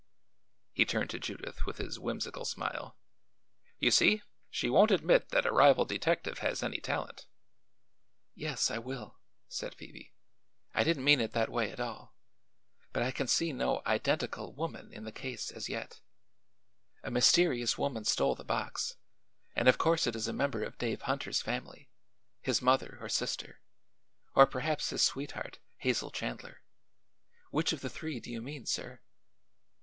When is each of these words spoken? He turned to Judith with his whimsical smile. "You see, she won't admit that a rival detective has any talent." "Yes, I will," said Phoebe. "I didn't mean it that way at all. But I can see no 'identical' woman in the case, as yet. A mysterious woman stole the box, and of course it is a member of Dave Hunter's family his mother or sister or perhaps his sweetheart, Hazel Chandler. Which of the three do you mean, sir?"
He 0.73 0.83
turned 0.83 1.11
to 1.11 1.19
Judith 1.19 1.67
with 1.67 1.77
his 1.77 1.99
whimsical 1.99 2.43
smile. 2.43 2.97
"You 3.77 3.91
see, 3.91 4.23
she 4.49 4.67
won't 4.67 4.89
admit 4.89 5.29
that 5.29 5.45
a 5.45 5.51
rival 5.51 5.85
detective 5.85 6.39
has 6.39 6.63
any 6.63 6.79
talent." 6.79 7.27
"Yes, 8.33 8.71
I 8.71 8.79
will," 8.79 9.19
said 9.47 9.75
Phoebe. 9.75 10.11
"I 10.73 10.83
didn't 10.83 11.03
mean 11.03 11.19
it 11.21 11.33
that 11.33 11.51
way 11.51 11.69
at 11.71 11.79
all. 11.79 12.15
But 12.91 13.03
I 13.03 13.11
can 13.11 13.27
see 13.27 13.53
no 13.53 13.83
'identical' 13.85 14.53
woman 14.55 14.91
in 14.91 15.03
the 15.03 15.11
case, 15.11 15.51
as 15.51 15.69
yet. 15.69 15.99
A 17.03 17.11
mysterious 17.11 17.77
woman 17.77 18.03
stole 18.03 18.33
the 18.33 18.43
box, 18.43 18.95
and 19.55 19.67
of 19.67 19.77
course 19.77 20.07
it 20.07 20.15
is 20.15 20.27
a 20.27 20.33
member 20.33 20.63
of 20.63 20.79
Dave 20.79 21.03
Hunter's 21.03 21.43
family 21.43 21.91
his 22.41 22.59
mother 22.59 22.97
or 22.99 23.07
sister 23.07 23.61
or 24.33 24.47
perhaps 24.47 24.89
his 24.89 25.03
sweetheart, 25.03 25.59
Hazel 25.77 26.09
Chandler. 26.09 26.63
Which 27.51 27.71
of 27.71 27.81
the 27.81 27.89
three 27.91 28.19
do 28.19 28.31
you 28.31 28.41
mean, 28.41 28.65
sir?" 28.65 28.99